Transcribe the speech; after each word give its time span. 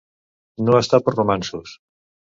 No 0.69 0.77
estar 0.79 1.01
per 1.09 1.13
romanços. 1.17 1.79